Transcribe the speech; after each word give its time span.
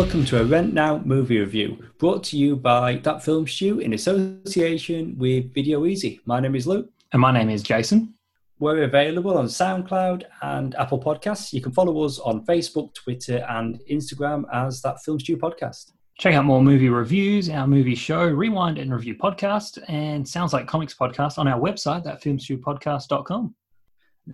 Welcome 0.00 0.24
to 0.24 0.40
a 0.40 0.44
Rent 0.44 0.72
Now 0.72 1.02
movie 1.04 1.38
review 1.40 1.76
brought 1.98 2.24
to 2.24 2.38
you 2.38 2.56
by 2.56 2.96
That 3.02 3.22
Film 3.22 3.46
Stew 3.46 3.80
in 3.80 3.92
association 3.92 5.14
with 5.18 5.52
Video 5.52 5.82
Ezy. 5.82 6.20
My 6.24 6.40
name 6.40 6.54
is 6.54 6.66
Luke. 6.66 6.88
And 7.12 7.20
my 7.20 7.30
name 7.30 7.50
is 7.50 7.62
Jason. 7.62 8.14
We're 8.58 8.84
available 8.84 9.36
on 9.36 9.44
SoundCloud 9.44 10.22
and 10.40 10.74
Apple 10.76 10.98
Podcasts. 10.98 11.52
You 11.52 11.60
can 11.60 11.72
follow 11.72 12.02
us 12.02 12.18
on 12.18 12.46
Facebook, 12.46 12.94
Twitter, 12.94 13.44
and 13.50 13.78
Instagram 13.90 14.44
as 14.50 14.80
That 14.80 15.02
Film 15.02 15.20
Stew 15.20 15.36
Podcast. 15.36 15.92
Check 16.18 16.34
out 16.34 16.46
more 16.46 16.62
movie 16.62 16.88
reviews, 16.88 17.50
our 17.50 17.66
movie 17.66 17.94
show, 17.94 18.26
Rewind 18.26 18.78
and 18.78 18.94
Review 18.94 19.16
podcast, 19.16 19.84
and 19.88 20.26
Sounds 20.26 20.54
Like 20.54 20.66
Comics 20.66 20.94
podcast 20.94 21.36
on 21.36 21.46
our 21.46 21.60
website, 21.60 22.06
thatfilmstewpodcast.com. 22.06 23.54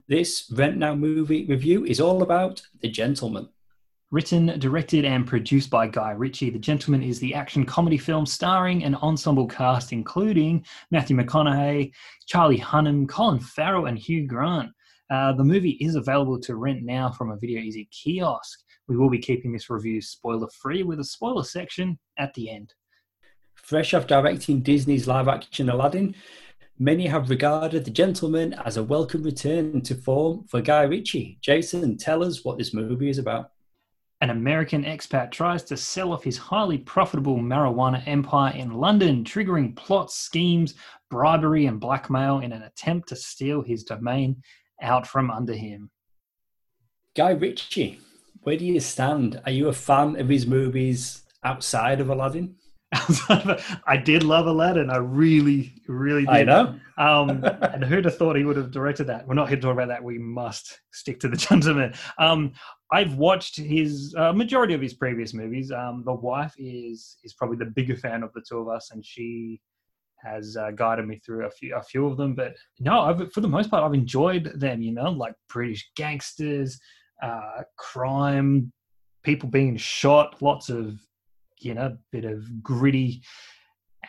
This 0.07 0.49
Rent 0.55 0.77
Now 0.77 0.95
movie 0.95 1.45
review 1.45 1.85
is 1.85 2.01
all 2.01 2.23
about 2.23 2.63
The 2.83 2.89
Gentlemen. 2.89 3.49
Written, 4.13 4.57
directed, 4.61 5.05
and 5.05 5.27
produced 5.27 5.69
by 5.69 5.89
Guy 5.89 6.13
Ritchie, 6.13 6.51
The 6.51 6.61
Gentlemen 6.61 7.03
is 7.03 7.19
the 7.19 7.35
action 7.35 7.67
comedy 7.67 7.99
film 7.99 8.25
starring 8.25 8.85
an 8.85 8.95
ensemble 8.95 9.49
cast 9.49 9.93
including 9.93 10.65
Matthew 10.93 11.17
McConaughey, 11.17 11.91
Charlie 12.27 12.61
Hunnam, 12.61 13.09
Colin 13.09 13.41
Farrell, 13.41 13.87
and 13.87 13.99
Hugh 13.99 14.25
Grant. 14.29 14.71
Uh, 15.11 15.33
the 15.33 15.43
movie 15.43 15.77
is 15.81 15.97
available 15.97 16.39
to 16.39 16.55
rent 16.55 16.85
now 16.85 17.11
from 17.11 17.33
a 17.33 17.37
Video 17.37 17.61
Ezy 17.61 17.91
kiosk. 17.91 18.61
We 18.87 18.97
will 18.97 19.11
be 19.11 19.19
keeping 19.19 19.53
this 19.53 19.69
review 19.69 20.01
spoiler 20.01 20.49
free 20.51 20.85
with 20.85 21.01
a 21.01 21.05
spoiler 21.05 21.43
section 21.43 21.99
at 22.17 22.33
the 22.35 22.49
end. 22.49 22.75
Fresh 23.55 23.93
off 23.93 24.07
directing 24.07 24.61
Disney's 24.61 25.09
live 25.09 25.27
action 25.27 25.69
Aladdin, 25.69 26.15
many 26.79 27.09
have 27.09 27.29
regarded 27.29 27.85
The 27.85 27.91
Gentlemen 27.91 28.55
as 28.65 28.77
a 28.77 28.85
welcome 28.85 29.25
return 29.25 29.81
to 29.81 29.97
form 29.97 30.45
for 30.47 30.61
Guy 30.61 30.83
Ritchie. 30.83 31.39
Jason, 31.41 31.99
tell 31.99 32.23
us 32.23 32.45
what 32.45 32.57
this 32.57 32.73
movie 32.73 33.11
is 33.11 33.19
about. 33.19 33.51
An 34.23 34.31
American 34.31 34.85
expat 34.85 35.31
tries 35.31 35.63
to 35.65 35.77
sell 35.77 36.13
off 36.13 36.25
his 36.25 36.39
highly 36.39 36.79
profitable 36.79 37.37
marijuana 37.37 38.03
empire 38.07 38.55
in 38.55 38.73
London, 38.73 39.25
triggering 39.25 39.77
plots, 39.77 40.15
schemes, 40.15 40.75
bribery, 41.11 41.67
and 41.67 41.79
blackmail 41.79 42.41
in 42.41 42.53
an 42.53 42.63
attempt 42.63 43.11
to 43.11 43.17
steal 43.17 43.61
his 43.61 43.85
domain 43.85 44.43
out 44.81 45.07
from 45.07 45.31
under 45.31 45.53
him. 45.53 45.91
Guy 47.15 47.31
Ritchie, 47.31 48.01
where 48.41 48.57
do 48.57 48.65
you 48.65 48.81
stand? 48.81 49.41
Are 49.45 49.53
you 49.53 49.69
a 49.69 49.73
fan 49.75 50.19
of 50.19 50.29
his 50.29 50.47
movies 50.47 51.23
outside 51.45 52.01
of 52.01 52.09
Aladdin? 52.09 52.57
I 52.93 54.01
did 54.03 54.23
love 54.23 54.47
Aladdin. 54.47 54.91
I 54.91 54.99
really, 54.99 55.75
really 55.89 56.25
did. 56.25 56.29
I 56.29 56.43
know. 56.45 56.79
Um, 56.99 57.45
and 57.63 57.85
who'd 57.85 58.05
have 58.05 58.17
thought 58.17 58.37
he 58.37 58.45
would 58.45 58.57
have 58.57 58.71
directed 58.71 59.09
that? 59.09 59.27
We're 59.27 59.35
not 59.35 59.49
here 59.49 59.57
to 59.57 59.63
talk 59.63 59.73
about 59.73 59.89
that. 59.89 60.03
We 60.03 60.19
must 60.19 60.81
stick 60.93 61.19
to 61.21 61.29
the 61.29 61.37
gentleman. 61.37 61.95
Um, 62.19 62.53
I've 62.93 63.15
watched 63.15 63.57
his 63.57 64.15
uh, 64.17 64.33
majority 64.33 64.75
of 64.75 64.81
his 64.81 64.95
previous 64.95 65.35
movies. 65.35 65.73
Um, 65.73 66.05
the 66.07 66.15
wife 66.15 66.55
is 66.59 67.17
is 67.25 67.35
probably 67.35 67.57
the 67.57 67.73
bigger 67.73 67.97
fan 67.97 68.23
of 68.23 68.33
the 68.35 68.43
two 68.49 68.59
of 68.59 68.69
us, 68.69 68.91
and 68.93 69.05
she 69.05 69.61
has 70.25 70.57
uh, 70.57 70.71
guided 70.71 71.07
me 71.07 71.21
through 71.25 71.47
a 71.47 71.51
few 71.51 71.75
a 71.75 71.83
few 71.83 72.07
of 72.07 72.17
them. 72.17 72.35
But 72.35 72.55
no, 72.79 73.01
I've, 73.01 73.33
for 73.33 73.41
the 73.41 73.49
most 73.49 73.71
part, 73.71 73.83
I've 73.83 73.95
enjoyed 73.95 74.53
them. 74.61 74.81
You 74.81 74.93
know, 74.93 75.11
like 75.11 75.35
British 75.49 75.91
gangsters, 75.97 76.79
uh, 77.21 77.63
crime, 77.77 78.73
people 79.25 79.49
being 79.49 79.77
shot, 79.77 80.41
lots 80.41 80.69
of 80.69 81.01
you 81.61 81.75
know, 81.75 81.97
bit 82.13 82.25
of 82.25 82.63
gritty 82.63 83.23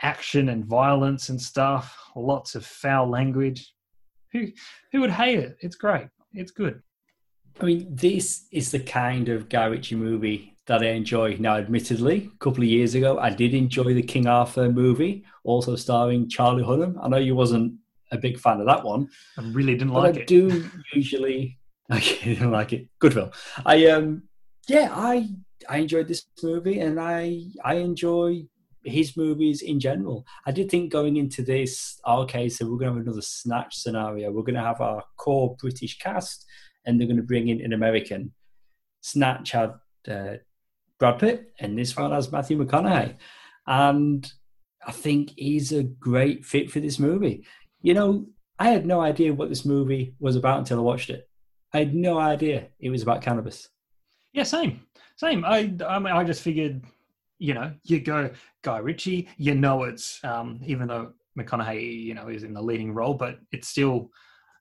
action 0.02 0.50
and 0.50 0.66
violence 0.66 1.30
and 1.30 1.42
stuff, 1.42 1.98
lots 2.16 2.56
of 2.56 2.66
foul 2.66 3.10
language. 3.10 3.74
Who 4.34 4.48
who 4.92 5.02
would 5.02 5.12
hate 5.12 5.40
it? 5.40 5.58
It's 5.62 5.76
great. 5.76 6.08
It's 6.34 6.52
good. 6.52 6.82
I 7.60 7.66
mean, 7.66 7.88
this 7.90 8.46
is 8.52 8.72
the 8.72 8.80
kind 8.80 9.30
of 9.30 9.50
Guy 9.50 9.66
Ritchie 9.66 9.96
movie 9.96 10.56
that 10.68 10.84
I 10.84 10.90
enjoy. 10.90 11.38
Now, 11.40 11.56
admittedly, 11.58 12.30
a 12.34 12.38
couple 12.38 12.64
of 12.64 12.70
years 12.70 12.94
ago, 12.94 13.18
I 13.18 13.32
did 13.32 13.54
enjoy 13.54 13.94
the 13.94 14.04
King 14.04 14.28
Arthur 14.28 14.70
movie, 14.70 15.26
also 15.44 15.76
starring 15.76 16.30
Charlie 16.30 16.64
Hunnam. 16.64 16.98
I 17.02 17.08
know 17.08 17.18
you 17.18 17.36
wasn't 17.36 17.74
a 18.12 18.18
big 18.18 18.40
fan 18.40 18.60
of 18.60 18.68
that 18.68 18.84
one. 18.84 19.10
I 19.38 19.42
really 19.42 19.74
didn't 19.74 19.94
like 19.94 20.16
I 20.16 20.20
it. 20.20 20.22
I 20.24 20.26
do 20.26 20.70
usually. 20.94 21.58
Okay, 21.90 22.34
didn't 22.34 22.52
like 22.52 22.74
it. 22.74 22.90
Good 23.00 23.14
film. 23.14 23.32
I 23.66 23.86
um, 23.86 24.24
yeah, 24.68 24.90
I 24.92 25.30
I 25.70 25.78
enjoyed 25.80 26.08
this 26.08 26.26
movie, 26.44 26.80
and 26.80 27.00
I 27.00 27.44
I 27.64 27.76
enjoy 27.76 28.44
his 28.84 29.18
movies 29.18 29.62
in 29.62 29.80
general. 29.80 30.26
I 30.46 30.52
did 30.52 30.70
think 30.70 30.92
going 30.92 31.18
into 31.18 31.42
this, 31.42 32.00
okay, 32.08 32.48
so 32.48 32.66
we're 32.66 32.78
going 32.78 32.92
to 32.92 32.98
have 32.98 33.06
another 33.06 33.22
snatch 33.22 33.76
scenario. 33.76 34.32
We're 34.32 34.44
going 34.44 34.56
to 34.56 34.62
have 34.62 34.80
our 34.82 35.04
core 35.18 35.56
British 35.60 35.98
cast, 35.98 36.46
and 36.86 37.00
they're 37.00 37.08
going 37.08 37.18
to 37.18 37.24
bring 37.24 37.50
in 37.50 37.62
an 37.62 37.74
American. 37.74 38.34
Snatch 39.02 39.52
had 39.52 39.74
uh, 40.08 40.36
Brad 41.00 41.20
Pitt, 41.20 41.54
and 41.60 41.78
this 41.78 41.96
one 41.96 42.12
has 42.12 42.32
Matthew 42.32 42.58
McConaughey, 42.58 43.16
and 43.66 44.32
I 44.86 44.92
think 44.92 45.34
he's 45.36 45.72
a 45.72 45.84
great 45.84 46.46
fit 46.46 46.72
for 46.72 46.80
this 46.80 47.00
movie. 47.00 47.46
You 47.82 47.94
know, 47.94 48.28
I 48.60 48.70
had 48.70 48.86
no 48.86 49.02
idea 49.02 49.34
what 49.34 49.50
this 49.50 49.66
movie 49.66 50.16
was 50.20 50.36
about 50.36 50.60
until 50.60 50.80
I 50.80 50.82
watched 50.82 51.10
it. 51.10 51.30
I 51.74 51.80
had 51.80 51.94
no 51.94 52.18
idea 52.18 52.68
it 52.80 52.90
was 52.90 53.02
about 53.02 53.22
cannabis. 53.22 53.70
Yeah, 54.38 54.44
same, 54.44 54.82
same. 55.16 55.44
I, 55.44 55.74
I 55.88 55.98
mean, 55.98 56.14
I 56.14 56.24
just 56.24 56.44
figured, 56.44 56.84
you 57.40 57.56
know, 57.56 57.74
you 57.86 58.00
go 58.00 58.30
Guy 58.62 58.78
Ritchie, 58.78 59.30
you 59.38 59.56
know, 59.56 59.82
it's 59.82 60.24
um, 60.24 60.62
even 60.64 60.88
though 60.88 61.14
McConaughey, 61.36 62.04
you 62.04 62.14
know, 62.14 62.28
is 62.28 62.44
in 62.44 62.54
the 62.54 62.62
leading 62.62 62.94
role, 62.94 63.16
but 63.16 63.40
it's 63.52 63.68
still, 63.68 64.12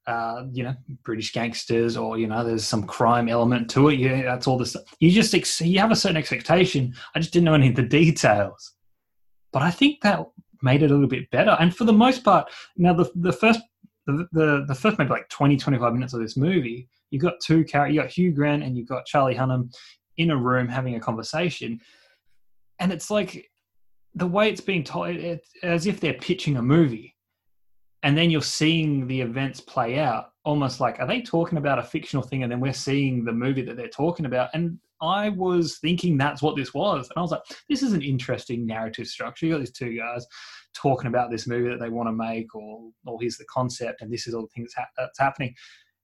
uh, 0.06 0.44
you 0.50 0.65
know, 0.65 0.75
British 1.04 1.31
gangsters, 1.34 1.94
or 1.94 2.16
you 2.16 2.26
know, 2.26 2.42
there's 2.42 2.65
some 2.65 2.84
crime 2.84 3.28
element 3.28 3.69
to 3.72 3.91
it. 3.91 3.98
Yeah, 3.98 4.22
that's 4.22 4.47
all 4.47 4.56
this. 4.56 4.78
You 4.98 5.10
just 5.10 5.34
ex- 5.34 5.60
you 5.60 5.78
have 5.78 5.91
a 5.91 5.97
certain 5.97 6.16
expectation. 6.16 6.94
I 7.15 7.19
just 7.19 7.34
didn't 7.34 7.44
know 7.44 7.53
any 7.53 7.69
of 7.69 7.76
the 7.76 7.82
details, 7.82 8.72
but 9.53 9.60
I 9.60 9.70
think 9.70 10.00
that 10.04 10.25
made 10.62 10.82
it 10.82 10.91
a 10.91 10.94
little 10.94 11.06
bit 11.06 11.31
better. 11.31 11.54
And 11.60 11.76
for 11.76 11.84
the 11.84 11.92
most 11.92 12.25
part, 12.25 12.48
now 12.78 12.94
the 12.94 13.10
the 13.15 13.32
first 13.32 13.60
the, 14.06 14.26
the, 14.32 14.65
the 14.69 14.75
first 14.75 14.98
maybe 14.98 15.10
like 15.10 15.28
20, 15.28 15.59
25 15.59 15.92
minutes 15.92 16.15
of 16.15 16.20
this 16.20 16.38
movie, 16.38 16.88
you 17.11 17.19
got 17.19 17.34
two 17.43 17.65
characters, 17.65 17.94
You've 17.94 18.05
got 18.05 18.12
Hugh 18.12 18.33
Grant 18.33 18.62
and 18.62 18.77
you've 18.77 18.89
got 18.89 19.06
Charlie 19.06 19.34
Hunnam 19.34 19.75
in 20.17 20.31
a 20.31 20.37
room 20.37 20.69
having 20.69 20.94
a 20.94 21.00
conversation. 21.00 21.81
And 22.78 22.93
it's 22.93 23.11
like 23.11 23.50
the 24.15 24.27
way 24.27 24.50
it's 24.50 24.61
being 24.61 24.84
told, 24.84 25.16
as 25.62 25.87
if 25.87 26.00
they're 26.00 26.15
pitching 26.15 26.56
a 26.56 26.62
movie. 26.62 27.15
And 28.03 28.16
then 28.16 28.31
you're 28.31 28.43
seeing 28.43 29.06
the 29.06 29.21
events 29.21 29.61
play 29.61 29.99
out 29.99 30.27
almost 30.45 30.81
like, 30.81 31.00
are 31.00 31.06
they 31.06 31.21
talking 31.21 31.59
about 31.59 31.78
a 31.78 31.83
fictional 31.83 32.22
thing? 32.22 32.43
And 32.43 32.53
then 32.53 32.61
we're 32.61 32.72
seeing 32.72 33.25
the 33.25 33.33
movie 33.33 33.62
that 33.62 33.77
they're 33.77 33.89
talking 33.89 34.27
about. 34.27 34.50
And 34.55 34.78
I 35.03 35.28
was 35.31 35.78
thinking 35.78 36.16
that's 36.16 36.41
what 36.41 36.56
this 36.56 36.72
was. 36.72 37.09
And 37.09 37.19
I 37.19 37.21
was 37.21 37.33
like, 37.33 37.43
this 37.69 37.83
is 37.83 37.93
an 37.93 38.03
interesting 38.03 38.65
narrative 38.65 39.09
structure. 39.09 39.47
You 39.47 39.53
got 39.53 39.59
these 39.59 39.72
two 39.72 39.97
guys 39.97 40.25
talking 40.75 41.09
about 41.09 41.31
this 41.31 41.47
movie 41.47 41.69
that 41.69 41.81
they 41.81 41.89
want 41.89 42.09
to 42.09 42.12
make, 42.12 42.55
or, 42.55 42.91
or 43.06 43.19
here's 43.21 43.39
the 43.39 43.45
concept, 43.47 44.03
and 44.03 44.12
this 44.12 44.27
is 44.27 44.34
all 44.34 44.43
the 44.43 44.49
things 44.49 44.72
ha- 44.77 44.87
that's 44.97 45.19
happening. 45.19 45.55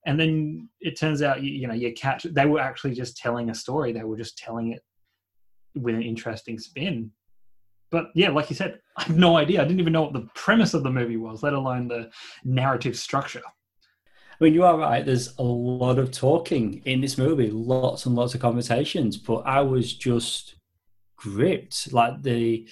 And 0.05 0.19
then 0.19 0.69
it 0.81 0.99
turns 0.99 1.23
out, 1.23 1.43
you, 1.43 1.53
you 1.53 1.69
know, 1.69 1.75
you 1.75 1.93
catch, 1.93 2.25
they 2.25 2.47
were 2.47 2.61
actually 2.61 2.95
just 2.95 3.17
telling 3.17 3.51
a 3.51 3.55
story. 3.55 3.93
They 3.93 4.03
were 4.03 4.17
just 4.17 4.37
telling 4.37 4.73
it 4.73 4.83
with 5.75 5.95
an 5.95 6.03
interesting 6.03 6.59
spin. 6.59 7.13
But 7.91 8.07
yeah, 8.15 8.31
like 8.31 8.51
you 8.51 8.57
said, 8.57 8.81
I 8.97 9.03
have 9.05 9.17
no 9.17 9.37
idea. 9.37 9.61
I 9.61 9.65
didn't 9.65 9.81
even 9.81 9.93
know 9.93 10.03
what 10.03 10.15
the 10.15 10.29
premise 10.35 10.75
of 10.75 10.83
the 10.83 10.91
movie 10.91 11.19
was, 11.19 11.43
let 11.43 11.53
alone 11.53 11.89
the 11.89 12.11
narrative 12.43 12.97
structure. 12.97 13.43
I 13.47 14.45
mean, 14.45 14.55
you 14.55 14.65
are 14.65 14.79
right. 14.79 15.05
There's 15.07 15.37
a 15.39 15.43
lot 15.43 15.99
of 15.99 16.11
talking 16.11 16.83
in 16.85 17.01
this 17.01 17.17
movie, 17.17 17.51
lots 17.51 18.06
and 18.06 18.17
lots 18.17 18.35
of 18.35 18.41
conversations. 18.41 19.17
But 19.17 19.43
I 19.47 19.61
was 19.61 19.93
just 19.94 20.56
gripped. 21.17 21.93
Like 21.93 22.23
the, 22.23 22.67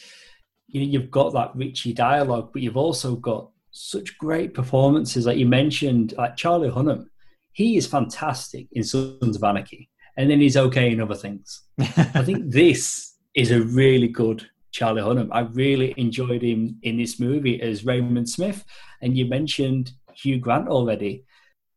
you 0.67 0.81
know, 0.81 0.87
you've 0.87 1.11
got 1.11 1.33
that 1.35 1.55
Ritchie 1.55 1.93
dialogue, 1.93 2.51
but 2.53 2.63
you've 2.63 2.77
also 2.77 3.15
got 3.15 3.51
such 3.71 4.19
great 4.19 4.53
performances. 4.53 5.27
Like 5.27 5.39
you 5.39 5.47
mentioned, 5.47 6.15
like 6.19 6.37
Charlie 6.37 6.71
Hunnam, 6.71 7.07
he 7.53 7.77
is 7.77 7.87
fantastic 7.87 8.67
in 8.73 8.85
Sons 8.85 9.37
of 9.37 9.45
Anarchy, 9.45 9.89
and 10.17 10.31
then 10.31 10.41
he's 10.41 10.57
okay 10.57 10.91
in 10.91 11.01
other 11.01 11.15
things. 11.15 11.63
I 11.79 12.23
think 12.23 12.45
this 12.51 13.17
is 13.35 13.51
a 13.51 13.63
really 13.63 14.09
good 14.09 14.49
Charlie 14.73 15.03
Hunnam. 15.03 15.29
I 15.33 15.41
really 15.41 15.95
enjoyed 15.97 16.43
him 16.43 16.79
in 16.83 16.97
this 16.97 17.19
movie 17.19 17.61
as 17.61 17.85
Raymond 17.85 18.29
Smith, 18.29 18.65
and 19.03 19.17
you 19.17 19.27
mentioned 19.27 19.93
Hugh 20.15 20.39
Grant 20.39 20.69
already 20.69 21.25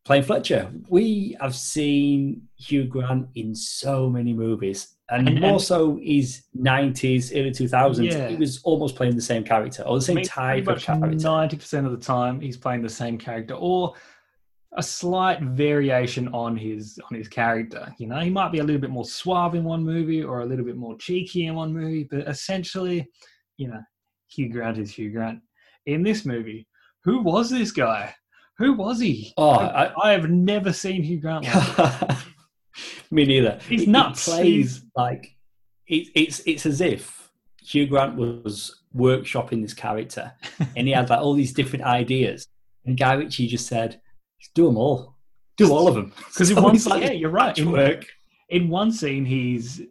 playing 0.05 0.23
Fletcher. 0.23 0.71
We 0.89 1.37
have 1.39 1.55
seen 1.55 2.47
Hugh 2.57 2.85
Grant 2.85 3.29
in 3.35 3.55
so 3.55 4.09
many 4.09 4.33
movies, 4.33 4.95
and, 5.09 5.27
and 5.27 5.39
more 5.39 5.59
so 5.59 5.99
his 6.01 6.43
nineties, 6.53 7.33
early 7.33 7.51
two 7.51 7.67
thousands. 7.67 8.13
Yeah. 8.13 8.27
He 8.27 8.35
was 8.35 8.61
almost 8.63 8.95
playing 8.95 9.15
the 9.15 9.21
same 9.21 9.43
character 9.43 9.83
or 9.83 9.97
the 9.97 10.05
same 10.05 10.17
I 10.17 10.21
mean, 10.21 10.25
type 10.25 10.67
of 10.67 10.81
character. 10.81 11.17
Ninety 11.17 11.57
percent 11.57 11.85
of 11.85 11.91
the 11.91 12.05
time, 12.05 12.39
he's 12.41 12.57
playing 12.57 12.81
the 12.81 12.89
same 12.89 13.17
character, 13.17 13.55
or 13.55 13.93
a 14.75 14.83
slight 14.83 15.41
variation 15.41 16.27
on 16.29 16.57
his 16.57 16.99
on 17.09 17.17
his 17.17 17.27
character. 17.27 17.93
You 17.97 18.07
know, 18.07 18.19
he 18.19 18.29
might 18.29 18.51
be 18.51 18.59
a 18.59 18.63
little 18.63 18.81
bit 18.81 18.89
more 18.89 19.05
suave 19.05 19.55
in 19.55 19.63
one 19.63 19.83
movie 19.83 20.23
or 20.23 20.41
a 20.41 20.45
little 20.45 20.65
bit 20.65 20.77
more 20.77 20.97
cheeky 20.97 21.47
in 21.47 21.55
one 21.55 21.73
movie, 21.73 22.07
but 22.09 22.27
essentially, 22.27 23.07
you 23.57 23.67
know, 23.67 23.81
Hugh 24.29 24.49
Grant 24.49 24.77
is 24.77 24.91
Hugh 24.91 25.11
Grant. 25.11 25.39
In 25.85 26.01
this 26.01 26.25
movie, 26.25 26.67
who 27.03 27.21
was 27.21 27.49
this 27.49 27.71
guy? 27.71 28.13
Who 28.57 28.73
was 28.73 28.99
he? 28.99 29.33
Oh, 29.37 29.49
I, 29.49 29.85
I, 29.85 30.09
I 30.09 30.11
have 30.11 30.29
never 30.29 30.71
seen 30.71 31.03
Hugh 31.03 31.19
Grant. 31.19 31.45
Like 31.77 32.17
Me 33.11 33.25
neither. 33.25 33.59
He's 33.67 33.87
nuts. 33.87 34.25
He 34.25 34.31
plays 34.31 34.45
He's... 34.45 34.85
like 34.95 35.35
it, 35.87 36.07
it's 36.15 36.41
it's 36.45 36.65
as 36.65 36.81
if 36.81 37.31
Hugh 37.61 37.87
Grant 37.87 38.15
was 38.15 38.81
workshopping 38.95 39.61
this 39.61 39.73
character, 39.73 40.33
and 40.75 40.87
he 40.87 40.93
had 40.93 41.09
like 41.09 41.19
all 41.19 41.33
these 41.33 41.53
different 41.53 41.85
ideas, 41.85 42.47
and 42.85 42.97
Guy 42.97 43.13
Ritchie 43.13 43.47
just 43.47 43.67
said, 43.67 44.01
"Do 44.55 44.65
them 44.65 44.77
all, 44.77 45.15
do 45.57 45.71
all 45.71 45.87
of 45.87 45.95
them." 45.95 46.13
Because 46.27 46.49
in 46.51 46.61
one 46.61 46.77
scene, 46.77 46.93
like 46.93 47.03
yeah, 47.03 47.11
you're 47.11 47.29
right. 47.29 47.57
In, 47.57 47.71
Work. 47.71 48.05
in 48.49 48.69
one 48.69 48.91
scene, 48.91 49.25
he's 49.25 49.81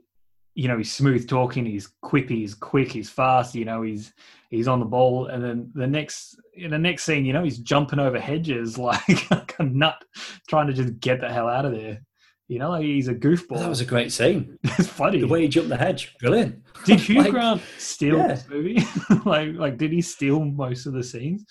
you 0.54 0.68
know 0.68 0.76
he's 0.76 0.92
smooth 0.92 1.28
talking, 1.28 1.64
he's 1.64 1.90
quippy, 2.04 2.30
he's 2.40 2.54
quick, 2.54 2.92
he's 2.92 3.10
fast. 3.10 3.54
You 3.54 3.64
know 3.64 3.82
he's 3.82 4.12
he's 4.50 4.68
on 4.68 4.80
the 4.80 4.86
ball, 4.86 5.26
and 5.26 5.42
then 5.42 5.70
the 5.74 5.86
next 5.86 6.38
in 6.54 6.70
the 6.70 6.78
next 6.78 7.04
scene, 7.04 7.24
you 7.24 7.32
know 7.32 7.42
he's 7.42 7.58
jumping 7.58 7.98
over 7.98 8.20
hedges 8.20 8.78
like, 8.78 9.30
like 9.30 9.54
a 9.58 9.64
nut, 9.64 10.02
trying 10.48 10.66
to 10.68 10.72
just 10.72 11.00
get 11.00 11.20
the 11.20 11.32
hell 11.32 11.48
out 11.48 11.64
of 11.64 11.72
there. 11.72 12.02
You 12.48 12.58
know, 12.58 12.70
like 12.70 12.84
he's 12.84 13.08
a 13.08 13.14
goofball. 13.14 13.60
That 13.60 13.68
was 13.68 13.80
a 13.80 13.86
great 13.86 14.12
scene. 14.12 14.58
it's 14.64 14.86
funny. 14.88 15.20
The 15.20 15.26
way 15.26 15.42
he 15.42 15.48
jumped 15.48 15.70
the 15.70 15.76
hedge, 15.76 16.14
brilliant. 16.20 16.62
did 16.84 17.00
Hugh 17.00 17.22
Like, 17.22 17.30
Grant 17.30 17.62
steal 17.78 18.18
yeah. 18.18 18.26
this 18.28 18.46
movie? 18.48 18.84
like, 19.24 19.54
like 19.54 19.78
did 19.78 19.90
he 19.90 20.02
steal 20.02 20.44
most 20.44 20.84
of 20.84 20.92
the 20.92 21.02
scenes? 21.02 21.46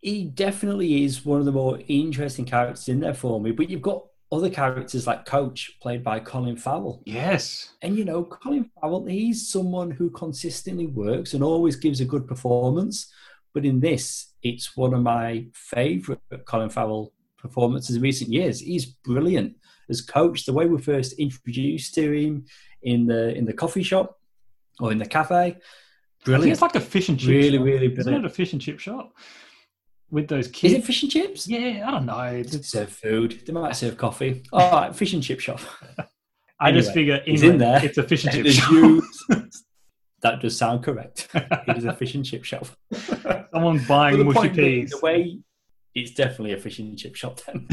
He 0.00 0.24
definitely 0.24 1.04
is 1.04 1.24
one 1.24 1.40
of 1.40 1.46
the 1.46 1.52
more 1.52 1.78
interesting 1.88 2.44
characters 2.44 2.88
in 2.88 3.00
there 3.00 3.14
for 3.14 3.40
me. 3.40 3.50
But 3.50 3.70
you've 3.70 3.82
got 3.82 4.04
other 4.32 4.50
characters 4.50 5.06
like 5.06 5.24
Coach, 5.24 5.76
played 5.80 6.02
by 6.02 6.20
Colin 6.20 6.56
Farrell. 6.56 7.02
Yes. 7.06 7.70
And 7.82 7.96
you 7.96 8.04
know, 8.04 8.24
Colin 8.24 8.70
Farrell, 8.80 9.04
he's 9.06 9.48
someone 9.48 9.90
who 9.90 10.10
consistently 10.10 10.86
works 10.86 11.34
and 11.34 11.42
always 11.42 11.76
gives 11.76 12.00
a 12.00 12.04
good 12.04 12.26
performance. 12.26 13.12
But 13.54 13.64
in 13.64 13.80
this, 13.80 14.34
it's 14.42 14.76
one 14.76 14.94
of 14.94 15.02
my 15.02 15.46
favourite 15.54 16.20
Colin 16.44 16.70
Farrell 16.70 17.12
performances 17.38 17.96
in 17.96 18.02
recent 18.02 18.30
years. 18.32 18.60
He's 18.60 18.84
brilliant 18.86 19.56
as 19.88 20.00
coach. 20.00 20.44
The 20.44 20.52
way 20.52 20.66
we 20.66 20.80
first 20.82 21.12
introduced 21.14 21.94
to 21.94 22.12
him 22.12 22.44
in 22.82 23.06
the 23.06 23.34
in 23.34 23.44
the 23.44 23.52
coffee 23.52 23.82
shop 23.82 24.18
or 24.80 24.92
in 24.92 24.98
the 24.98 25.06
cafe, 25.06 25.56
brilliant. 26.24 26.52
it's 26.52 26.60
like 26.62 26.74
a 26.74 26.80
fish 26.80 27.08
and 27.08 27.18
chip 27.18 27.28
Really, 27.30 27.56
shop. 27.58 27.64
really 27.64 27.86
Isn't 27.86 27.94
brilliant. 27.94 28.24
it 28.26 28.30
a 28.30 28.34
fish 28.34 28.52
and 28.52 28.60
chip 28.60 28.78
shop? 28.80 29.14
With 30.10 30.28
those 30.28 30.48
kids. 30.48 30.74
Is 30.74 30.78
it 30.80 30.84
fish 30.84 31.02
and 31.02 31.12
chips? 31.12 31.48
yeah, 31.48 31.84
I 31.86 31.90
don't 31.90 32.06
know. 32.06 32.42
They 32.42 32.62
serve 32.62 32.90
food. 32.90 33.42
They 33.44 33.52
might 33.52 33.74
serve 33.74 33.96
coffee. 33.96 34.44
All 34.52 34.70
right, 34.70 34.94
fish 34.94 35.12
and 35.12 35.22
chip 35.22 35.40
shop. 35.40 35.60
I 36.60 36.72
just 36.72 36.92
figure 36.92 37.20
he's 37.24 37.42
in 37.42 37.58
there. 37.58 37.84
it's 37.84 37.98
a 37.98 38.02
fish 38.02 38.24
and 38.24 38.32
chip 38.44 38.46
shop. 38.46 39.04
That 40.22 40.40
does 40.40 40.56
sound 40.56 40.82
correct. 40.82 41.28
It 41.34 41.76
is 41.76 41.84
a 41.84 41.92
fish 41.92 42.14
and 42.14 42.24
chip 42.24 42.44
shop. 42.44 42.66
Someone 43.52 43.84
buying 43.86 44.24
mushy 44.24 44.48
peas. 44.48 44.90
the 44.90 44.98
way 45.02 45.38
it's 45.94 46.12
definitely 46.12 46.52
a 46.52 46.58
fish 46.58 46.78
and 46.78 46.96
chip 46.96 47.14
shop 47.16 47.40
then. 47.46 47.66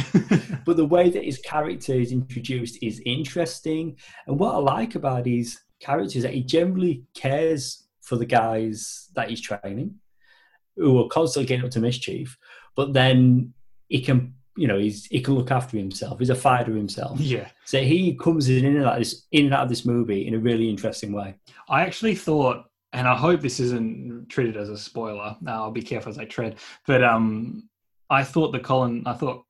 but 0.66 0.78
the 0.78 0.86
way 0.86 1.10
that 1.10 1.24
his 1.24 1.40
character 1.40 1.94
is 1.94 2.12
introduced 2.12 2.78
is 2.82 3.02
interesting. 3.06 3.98
And 4.28 4.40
what 4.40 4.56
I 4.56 4.58
like 4.58 4.96
about 4.96 5.26
his 5.26 5.60
character 5.82 6.18
is 6.18 6.24
that 6.24 6.34
he 6.34 6.44
generally 6.44 7.04
cares 7.16 7.86
for 8.02 8.16
the 8.18 8.26
guys 8.26 9.10
that 9.16 9.30
he's 9.30 9.42
training, 9.42 9.96
who 10.76 11.00
are 11.04 11.08
constantly 11.08 11.48
getting 11.48 11.66
up 11.66 11.72
to 11.72 11.80
mischief. 11.80 12.38
But 12.76 12.94
then 12.94 13.54
he 13.90 14.02
can, 14.02 14.34
you 14.58 14.68
know, 14.68 14.78
he's 14.80 15.06
he 15.06 15.22
can 15.22 15.36
look 15.36 15.52
after 15.52 15.78
himself. 15.78 16.20
He's 16.20 16.30
a 16.30 16.36
fighter 16.36 16.76
himself. 16.76 17.20
yeah. 17.20 17.50
So 17.66 17.82
he 17.82 18.16
comes 18.16 18.50
in 18.50 18.66
and 18.66 18.86
out 18.86 18.94
of 18.94 19.00
this 19.00 19.26
in 19.32 19.46
and 19.46 19.54
out 19.54 19.64
of 19.64 19.70
this 19.70 19.86
movie 19.86 20.28
in 20.28 20.34
a 20.34 20.40
really 20.40 20.70
interesting 20.70 21.12
way. 21.12 21.36
I 21.70 21.82
actually 21.84 22.16
thought, 22.16 22.66
and 22.94 23.08
I 23.08 23.16
hope 23.16 23.42
this 23.42 23.60
isn't 23.60 24.30
treated 24.30 24.58
as 24.58 24.70
a 24.70 24.78
spoiler. 24.78 25.36
Now 25.42 25.64
I'll 25.64 25.72
be 25.72 25.82
careful 25.82 26.10
as 26.10 26.18
I 26.18 26.26
tread. 26.26 26.58
But 26.88 27.04
um, 27.04 27.70
I 28.10 28.24
thought 28.24 28.52
the 28.52 28.60
Colin, 28.60 29.04
I 29.06 29.14
thought 29.14 29.46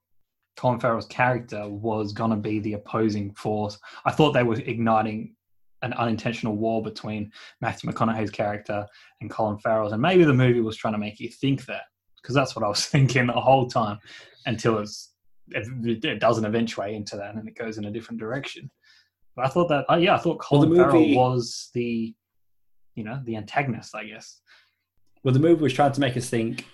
Colin 0.56 0.80
Farrell's 0.80 1.08
character 1.08 1.68
was 1.68 2.14
gonna 2.14 2.38
be 2.38 2.60
the 2.60 2.74
opposing 2.74 3.34
force. 3.34 3.78
I 4.06 4.12
thought 4.12 4.31
they 4.34 4.44
were 4.44 4.56
igniting 4.56 5.36
an 5.83 5.94
unintentional 5.94 6.56
war 6.56 6.81
between 6.81 7.31
Matthew 7.62 7.89
McConaughey's 7.91 8.31
character 8.31 8.85
and 9.21 9.30
Colin 9.30 9.59
Farrell's, 9.59 9.91
and 9.94 10.01
maybe 10.01 10.24
the 10.24 10.33
movie 10.33 10.62
was 10.62 10.75
trying 10.75 10.94
to 10.94 10.97
make 11.00 11.19
you 11.19 11.30
think 11.30 11.65
that 11.68 11.83
because 12.21 12.33
that's 12.33 12.56
what 12.56 12.65
I 12.65 12.68
was 12.69 12.85
thinking 12.94 13.27
the 13.27 13.33
whole 13.33 13.68
time 13.68 14.00
until 14.47 14.80
it's 14.80 15.13
it, 15.50 16.03
it 16.06 16.19
doesn't 16.19 16.45
eventuate 16.45 16.95
into 16.95 17.18
that 17.18 17.35
and 17.35 17.47
it 17.47 17.56
goes 17.56 17.77
in 17.77 17.85
a 17.85 17.91
different 17.91 18.19
direction. 18.19 18.71
But 19.35 19.45
I 19.45 19.50
thought 19.50 19.68
that, 19.69 19.85
oh 19.89 19.95
yeah, 19.97 20.15
I 20.15 20.18
thought 20.18 20.38
Well, 20.50 20.62
Colin 20.63 20.75
Farrell 20.75 20.94
movie- 21.01 21.15
was 21.18 21.69
the, 21.74 22.13
you 22.95 23.03
know, 23.03 23.19
the 23.25 23.36
antagonist, 23.36 23.94
I 23.95 24.06
guess. 24.06 24.39
Well, 25.24 25.33
the 25.33 25.39
movie 25.39 25.62
was 25.62 25.74
trying 25.74 25.91
to 25.94 26.00
make 26.00 26.15
us 26.15 26.29
think 26.29 26.65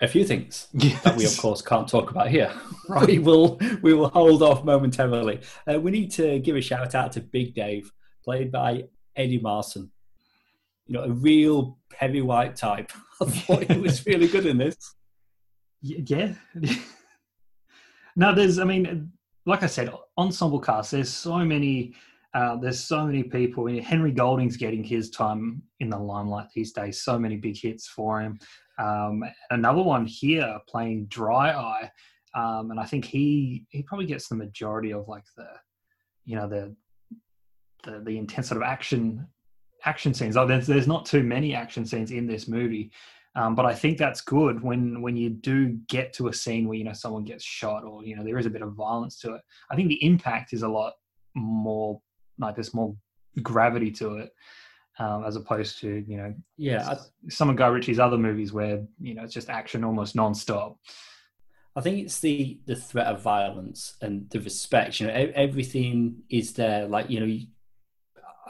a 0.00 0.08
few 0.08 0.24
things 0.24 0.68
Yes. 0.74 1.02
that 1.04 1.16
we, 1.16 1.24
of 1.24 1.36
course, 1.38 1.62
can't 1.62 1.88
talk 1.88 2.10
about 2.10 2.28
here. 2.28 2.52
we 3.06 3.18
will 3.18 3.58
we 3.82 3.94
will 3.94 4.08
hold 4.10 4.42
off 4.42 4.62
momentarily. 4.64 5.40
Uh, 5.66 5.80
we 5.80 5.90
need 5.90 6.10
to 6.12 6.38
give 6.40 6.54
a 6.56 6.60
shout 6.60 6.94
out 6.94 7.12
to 7.12 7.20
Big 7.20 7.54
Dave, 7.54 7.90
played 8.24 8.52
by 8.52 8.84
Eddie 9.16 9.40
Marsan. 9.40 9.90
You 10.86 10.94
know, 10.94 11.04
a 11.04 11.10
real 11.10 11.78
heavyweight 11.96 12.56
type. 12.56 12.92
I 13.20 13.24
thought 13.26 13.70
he 13.70 13.78
was 13.78 14.06
really 14.06 14.28
good 14.28 14.46
in 14.46 14.58
this. 14.58 14.94
Yeah. 15.82 16.34
now, 18.16 18.32
there's, 18.32 18.58
I 18.58 18.64
mean, 18.64 19.12
like 19.46 19.62
I 19.62 19.66
said, 19.66 19.92
ensemble 20.16 20.60
cast. 20.60 20.92
There's 20.92 21.12
so 21.12 21.38
many. 21.38 21.94
Uh, 22.34 22.56
there's 22.56 22.78
so 22.78 23.06
many 23.06 23.22
people. 23.22 23.66
Henry 23.80 24.12
Golding's 24.12 24.58
getting 24.58 24.84
his 24.84 25.08
time 25.08 25.62
in 25.80 25.88
the 25.88 25.98
limelight 25.98 26.48
these 26.54 26.72
days. 26.72 27.00
So 27.00 27.18
many 27.18 27.36
big 27.36 27.56
hits 27.56 27.88
for 27.88 28.20
him. 28.20 28.38
Um, 28.78 29.24
another 29.50 29.82
one 29.82 30.04
here 30.06 30.58
playing 30.68 31.06
Dry 31.06 31.50
Eye, 31.50 31.90
um, 32.34 32.70
and 32.70 32.78
I 32.78 32.84
think 32.84 33.06
he 33.06 33.66
he 33.70 33.82
probably 33.82 34.06
gets 34.06 34.28
the 34.28 34.36
majority 34.36 34.92
of 34.92 35.08
like 35.08 35.24
the, 35.36 35.48
you 36.26 36.36
know, 36.36 36.46
the 36.46 36.76
the 37.84 38.00
the 38.00 38.18
intense 38.18 38.48
sort 38.48 38.60
of 38.60 38.66
action 38.66 39.26
action 39.84 40.14
scenes. 40.14 40.36
Oh, 40.36 40.46
there's 40.46 40.66
there's 40.66 40.88
not 40.88 41.06
too 41.06 41.22
many 41.22 41.54
action 41.54 41.84
scenes 41.84 42.10
in 42.10 42.26
this 42.26 42.48
movie. 42.48 42.90
Um, 43.34 43.54
but 43.54 43.66
I 43.66 43.74
think 43.74 43.98
that's 43.98 44.20
good 44.20 44.62
when 44.62 45.00
when 45.00 45.16
you 45.16 45.30
do 45.30 45.78
get 45.88 46.12
to 46.14 46.28
a 46.28 46.32
scene 46.32 46.66
where 46.66 46.76
you 46.76 46.84
know 46.84 46.92
someone 46.92 47.24
gets 47.24 47.44
shot 47.44 47.84
or 47.84 48.04
you 48.04 48.16
know 48.16 48.24
there 48.24 48.38
is 48.38 48.46
a 48.46 48.50
bit 48.50 48.62
of 48.62 48.72
violence 48.72 49.18
to 49.20 49.34
it. 49.34 49.42
I 49.70 49.76
think 49.76 49.88
the 49.88 50.04
impact 50.04 50.52
is 50.52 50.62
a 50.62 50.68
lot 50.68 50.94
more 51.34 52.00
like 52.38 52.54
there's 52.54 52.74
more 52.74 52.96
gravity 53.42 53.90
to 53.92 54.16
it 54.16 54.32
um, 54.98 55.24
as 55.24 55.36
opposed 55.36 55.78
to 55.80 56.04
you 56.06 56.16
know 56.16 56.34
Yeah, 56.56 56.96
some 57.28 57.50
of 57.50 57.56
Guy 57.56 57.68
Ritchie's 57.68 58.00
other 58.00 58.18
movies 58.18 58.52
where 58.52 58.82
you 59.00 59.14
know 59.14 59.22
it's 59.22 59.34
just 59.34 59.50
action 59.50 59.84
almost 59.84 60.16
non-stop. 60.16 60.76
I 61.76 61.80
think 61.80 61.98
it's 61.98 62.18
the 62.18 62.58
the 62.66 62.74
threat 62.74 63.06
of 63.06 63.22
violence 63.22 63.96
and 64.02 64.28
the 64.30 64.40
respect. 64.40 64.98
You 64.98 65.06
know, 65.06 65.12
everything 65.12 66.22
is 66.28 66.54
there. 66.54 66.88
Like 66.88 67.08
you 67.08 67.20
know, 67.20 67.38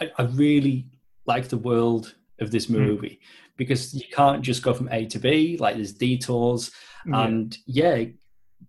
I, 0.01 0.11
I 0.19 0.23
really 0.25 0.87
like 1.27 1.49
the 1.49 1.59
world 1.59 2.15
of 2.41 2.51
this 2.51 2.67
hmm. 2.67 2.75
movie 2.79 3.21
because 3.57 3.95
you 3.95 4.05
can't 4.13 4.43
just 4.43 4.63
go 4.63 4.73
from 4.73 4.89
A 4.93 5.07
to 5.07 5.19
B. 5.19 5.57
Like 5.59 5.77
there's 5.77 5.93
detours, 5.93 6.71
Yeah. 7.07 7.23
and 7.23 7.57
yeah, 7.67 7.95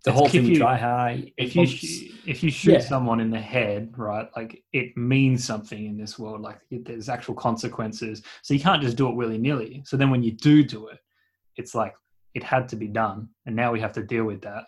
the 0.05 0.11
It's 0.11 0.17
whole 0.17 0.29
thing 0.29 0.43
with 0.43 0.51
you- 0.53 0.57
Dry 0.59 0.77
Eye. 0.79 1.33
if 1.37 1.55
you 1.55 1.65
sh- 1.65 2.11
if 2.25 2.43
you 2.43 2.51
shoot 2.51 2.73
Yeah. 2.73 2.79
someone 2.79 3.19
in 3.19 3.31
the 3.31 3.39
head, 3.39 3.93
right, 3.97 4.27
like 4.35 4.63
it 4.73 4.95
means 4.97 5.43
something 5.43 5.85
in 5.85 5.97
this 5.97 6.17
world. 6.17 6.41
Like 6.41 6.59
it, 6.71 6.85
there's 6.85 7.09
actual 7.09 7.35
consequences. 7.35 8.21
So 8.43 8.53
you 8.53 8.59
can't 8.59 8.81
just 8.81 8.97
do 8.97 9.07
it 9.09 9.15
willy 9.15 9.37
nilly. 9.37 9.83
So 9.85 9.97
then 9.97 10.09
when 10.09 10.23
you 10.23 10.31
do 10.31 10.63
do 10.63 10.87
it, 10.87 10.99
it's 11.57 11.75
like 11.75 11.93
it 12.33 12.43
had 12.43 12.69
to 12.69 12.75
be 12.75 12.87
done, 12.87 13.29
and 13.45 13.55
now 13.55 13.71
we 13.71 13.79
have 13.81 13.93
to 13.93 14.03
deal 14.03 14.25
with 14.25 14.41
that. 14.41 14.65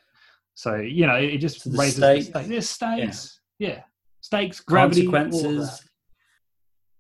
So 0.56 0.76
you 0.76 1.08
know, 1.08 1.16
it, 1.16 1.36
it 1.36 1.38
just 1.38 1.62
So 1.62 1.70
the 1.70 1.78
raises 1.78 1.96
stakes- 1.98 2.26
the 2.28 2.32
stakes. 2.32 2.48
There's 2.50 2.70
stakes. 2.70 3.40
Yeah. 3.60 3.82
stakes, 4.22 4.60
gravity, 4.60 5.08
consequences. 5.08 5.82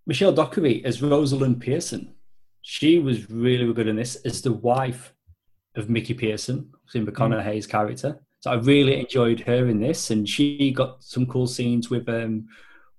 Michelle 0.07 0.31
Dockery 0.31 0.83
as 0.83 1.01
Rosalind 1.01 1.61
Pearson. 1.61 2.13
She 2.61 2.99
was 2.99 3.29
really 3.29 3.71
good 3.73 3.87
in 3.87 3.95
this 3.95 4.15
as 4.17 4.41
the 4.41 4.53
wife 4.53 5.13
of 5.75 5.89
Mickey 5.89 6.13
Pearson, 6.13 6.71
in 6.93 7.05
McConaughey's 7.05 7.67
character. 7.67 8.21
So 8.39 8.51
I 8.51 8.55
really 8.55 8.99
enjoyed 8.99 9.39
her 9.41 9.67
in 9.67 9.79
this, 9.79 10.09
and 10.09 10.27
she 10.27 10.71
got 10.71 11.03
some 11.03 11.25
cool 11.25 11.47
scenes 11.47 11.89
with 11.89 12.09
um 12.09 12.47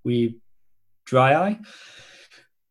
with 0.04 0.32
Dry 1.04 1.35
Eye. 1.35 1.61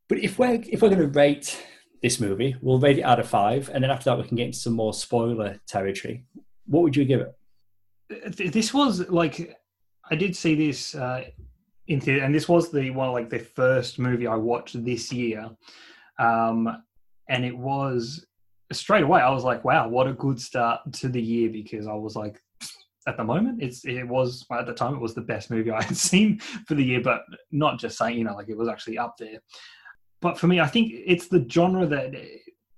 But 0.07 0.19
if 0.19 0.39
we're 0.39 0.61
if 0.67 0.81
we're 0.81 0.89
going 0.89 1.01
to 1.01 1.07
rate 1.07 1.61
this 2.01 2.19
movie, 2.19 2.55
we'll 2.61 2.79
rate 2.79 2.99
it 2.99 3.03
out 3.03 3.19
of 3.19 3.27
five, 3.27 3.69
and 3.73 3.83
then 3.83 3.91
after 3.91 4.09
that 4.09 4.17
we 4.17 4.27
can 4.27 4.37
get 4.37 4.47
into 4.47 4.57
some 4.57 4.73
more 4.73 4.93
spoiler 4.93 5.59
territory. 5.67 6.25
What 6.65 6.83
would 6.83 6.95
you 6.95 7.05
give 7.05 7.21
it? 7.21 8.53
This 8.53 8.73
was 8.73 9.07
like 9.09 9.55
I 10.09 10.15
did 10.15 10.35
see 10.35 10.55
this 10.55 10.95
uh, 10.95 11.25
and 11.91 12.33
this 12.33 12.47
was 12.47 12.71
the 12.71 12.89
one 12.91 13.11
like 13.11 13.29
the 13.29 13.39
first 13.39 13.99
movie 13.99 14.27
I 14.27 14.35
watched 14.35 14.83
this 14.83 15.11
year, 15.11 15.49
um, 16.19 16.83
and 17.29 17.45
it 17.45 17.57
was 17.57 18.25
straight 18.71 19.03
away. 19.03 19.21
I 19.21 19.29
was 19.29 19.43
like, 19.43 19.63
"Wow, 19.63 19.89
what 19.89 20.07
a 20.07 20.13
good 20.13 20.39
start 20.39 20.81
to 20.93 21.09
the 21.09 21.21
year!" 21.21 21.49
Because 21.49 21.87
I 21.87 21.93
was 21.93 22.15
like, 22.15 22.41
at 23.07 23.17
the 23.17 23.23
moment, 23.23 23.61
it's 23.61 23.85
it 23.85 24.07
was 24.07 24.45
at 24.51 24.65
the 24.65 24.73
time 24.73 24.95
it 24.95 25.01
was 25.01 25.13
the 25.13 25.21
best 25.21 25.49
movie 25.51 25.71
I 25.71 25.83
had 25.83 25.97
seen 25.97 26.39
for 26.39 26.75
the 26.75 26.83
year, 26.83 27.01
but 27.01 27.23
not 27.51 27.79
just 27.79 27.97
saying 27.97 28.17
you 28.17 28.23
know 28.23 28.35
like 28.35 28.49
it 28.49 28.57
was 28.57 28.69
actually 28.69 28.97
up 28.97 29.17
there. 29.17 29.39
But 30.21 30.37
for 30.37 30.47
me, 30.47 30.59
I 30.59 30.67
think 30.67 30.93
it's 30.93 31.27
the 31.27 31.45
genre 31.49 31.85
that 31.87 32.13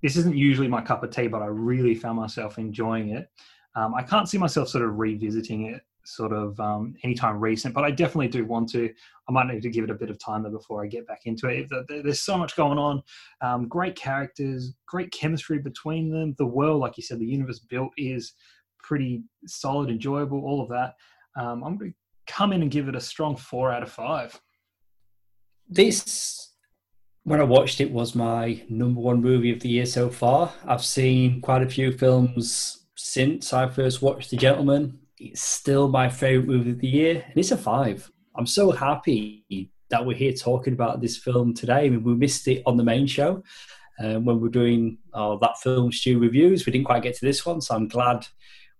this 0.02 0.16
isn't 0.16 0.36
usually 0.36 0.68
my 0.68 0.80
cup 0.80 1.02
of 1.02 1.10
tea, 1.10 1.28
but 1.28 1.42
I 1.42 1.46
really 1.46 1.94
found 1.94 2.16
myself 2.16 2.58
enjoying 2.58 3.10
it. 3.10 3.28
Um, 3.76 3.94
I 3.94 4.02
can't 4.02 4.28
see 4.28 4.38
myself 4.38 4.68
sort 4.68 4.84
of 4.84 4.98
revisiting 4.98 5.66
it 5.66 5.82
sort 6.04 6.32
of 6.32 6.58
um, 6.60 6.94
anytime 7.02 7.40
recent, 7.40 7.74
but 7.74 7.84
I 7.84 7.90
definitely 7.90 8.28
do 8.28 8.44
want 8.44 8.68
to. 8.70 8.92
I 9.28 9.32
might 9.32 9.46
need 9.46 9.62
to 9.62 9.70
give 9.70 9.84
it 9.84 9.90
a 9.90 9.94
bit 9.94 10.10
of 10.10 10.18
time 10.18 10.42
though 10.42 10.50
before 10.50 10.84
I 10.84 10.86
get 10.86 11.06
back 11.06 11.22
into 11.24 11.48
it. 11.48 11.68
There's 11.88 12.20
so 12.20 12.36
much 12.36 12.56
going 12.56 12.78
on. 12.78 13.02
Um, 13.40 13.68
great 13.68 13.96
characters, 13.96 14.74
great 14.86 15.10
chemistry 15.12 15.58
between 15.58 16.10
them. 16.10 16.34
The 16.38 16.46
world, 16.46 16.80
like 16.80 16.96
you 16.96 17.02
said, 17.02 17.18
the 17.18 17.26
universe 17.26 17.60
built 17.60 17.92
is 17.96 18.34
pretty 18.82 19.22
solid, 19.46 19.90
enjoyable, 19.90 20.44
all 20.44 20.62
of 20.62 20.68
that. 20.68 20.94
Um, 21.36 21.64
I'm 21.64 21.78
going 21.78 21.92
to 21.92 21.96
come 22.32 22.52
in 22.52 22.62
and 22.62 22.70
give 22.70 22.88
it 22.88 22.94
a 22.94 23.00
strong 23.00 23.36
four 23.36 23.72
out 23.72 23.82
of 23.82 23.90
five. 23.90 24.38
This, 25.68 26.52
when 27.24 27.40
I 27.40 27.44
watched 27.44 27.80
it, 27.80 27.90
was 27.90 28.14
my 28.14 28.62
number 28.68 29.00
one 29.00 29.22
movie 29.22 29.50
of 29.52 29.60
the 29.60 29.70
year 29.70 29.86
so 29.86 30.10
far. 30.10 30.52
I've 30.66 30.84
seen 30.84 31.40
quite 31.40 31.62
a 31.62 31.68
few 31.68 31.92
films 31.92 32.84
since 32.94 33.52
I 33.52 33.68
first 33.68 34.02
watched 34.02 34.30
The 34.30 34.36
Gentlemen. 34.36 34.98
It's 35.18 35.42
still 35.42 35.88
my 35.88 36.08
favorite 36.08 36.48
movie 36.48 36.70
of 36.70 36.80
the 36.80 36.88
year, 36.88 37.24
and 37.26 37.36
it's 37.36 37.52
a 37.52 37.56
five. 37.56 38.10
I'm 38.36 38.46
so 38.46 38.72
happy 38.72 39.44
that 39.90 40.04
we're 40.04 40.16
here 40.16 40.32
talking 40.32 40.72
about 40.72 41.00
this 41.00 41.16
film 41.16 41.54
today. 41.54 41.86
I 41.86 41.88
mean, 41.88 42.02
we 42.02 42.14
missed 42.14 42.48
it 42.48 42.62
on 42.66 42.76
the 42.76 42.82
main 42.82 43.06
show 43.06 43.42
um, 44.00 44.24
when 44.24 44.40
we 44.40 44.48
are 44.48 44.52
doing 44.52 44.98
uh, 45.12 45.36
that 45.36 45.58
film 45.58 45.92
stew 45.92 46.18
reviews. 46.18 46.66
We 46.66 46.72
didn't 46.72 46.86
quite 46.86 47.02
get 47.02 47.14
to 47.16 47.24
this 47.24 47.46
one, 47.46 47.60
so 47.60 47.76
I'm 47.76 47.86
glad 47.88 48.26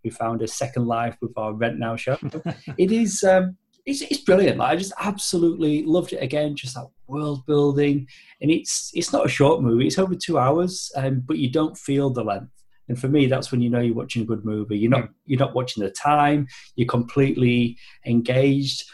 we 0.03 0.11
found 0.11 0.43
a 0.43 0.49
second 0.49 0.87
life 0.87 1.17
with 1.21 1.33
our 1.37 1.53
Rent 1.53 1.79
Now 1.79 1.97
show. 1.97 2.19
it 2.79 2.91
is 2.91 3.23
um, 3.23 3.57
it's, 3.87 4.03
it's 4.03 4.23
brilliant. 4.23 4.59
Like, 4.59 4.73
I 4.73 4.77
just 4.77 4.93
absolutely 4.99 5.83
loved 5.85 6.13
it 6.13 6.23
again. 6.23 6.57
Just 6.57 6.75
that 6.75 6.89
world 7.07 7.45
building, 7.47 8.07
and 8.41 8.51
it's 8.51 8.91
it's 8.95 9.13
not 9.13 9.27
a 9.27 9.29
short 9.29 9.63
movie. 9.63 9.87
It's 9.87 9.99
over 9.99 10.15
two 10.15 10.39
hours, 10.39 10.91
um, 10.97 11.23
but 11.25 11.39
you 11.39 11.51
don't 11.51 11.77
feel 11.77 12.11
the 12.11 12.25
length. 12.25 12.51
And 12.89 12.99
for 12.99 13.09
me, 13.09 13.27
that's 13.27 13.51
when 13.51 13.61
you 13.61 13.71
know 13.71 13.81
you're 13.81 13.95
watching 13.95 14.23
a 14.23 14.27
good 14.27 14.45
movie. 14.45 14.79
You're 14.79 14.91
not 14.91 15.09
you're 15.27 15.39
not 15.39 15.55
watching 15.55 15.83
the 15.83 15.91
time. 15.91 16.47
You're 16.77 16.89
completely 16.89 17.79
engaged. 18.07 18.85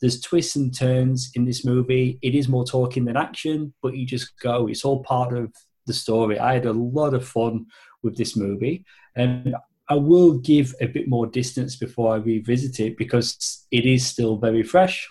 There's 0.00 0.20
twists 0.20 0.56
and 0.56 0.76
turns 0.76 1.30
in 1.34 1.44
this 1.44 1.64
movie. 1.64 2.18
It 2.22 2.34
is 2.34 2.48
more 2.48 2.64
talking 2.64 3.04
than 3.04 3.16
action, 3.16 3.74
but 3.82 3.96
you 3.96 4.06
just 4.06 4.38
go. 4.40 4.66
It's 4.66 4.84
all 4.84 5.02
part 5.02 5.36
of 5.36 5.52
the 5.86 5.92
story. 5.92 6.38
I 6.38 6.54
had 6.54 6.66
a 6.66 6.72
lot 6.72 7.14
of 7.14 7.26
fun 7.26 7.66
with 8.02 8.16
this 8.16 8.36
movie, 8.36 8.84
and 9.16 9.54
I 9.88 9.94
will 9.94 10.38
give 10.38 10.74
a 10.80 10.86
bit 10.86 11.08
more 11.08 11.26
distance 11.26 11.76
before 11.76 12.14
I 12.14 12.18
revisit 12.18 12.78
it 12.78 12.96
because 12.96 13.66
it 13.72 13.84
is 13.84 14.06
still 14.06 14.36
very 14.36 14.62
fresh. 14.62 15.08